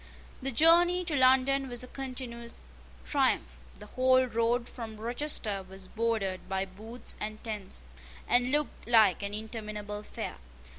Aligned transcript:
The 0.41 0.49
journey 0.49 1.05
to 1.05 1.15
London 1.15 1.69
was 1.69 1.83
a 1.83 1.87
continued 1.87 2.53
triumph. 3.05 3.59
The 3.77 3.85
whole 3.85 4.23
road 4.25 4.67
from 4.67 4.97
Rochester 4.97 5.63
was 5.69 5.87
bordered 5.87 6.49
by 6.49 6.65
booths 6.65 7.13
and 7.19 7.43
tents, 7.43 7.83
and 8.27 8.49
looked 8.49 8.87
like 8.87 9.21
an 9.21 9.35
interminable 9.35 10.01
fair. 10.01 10.37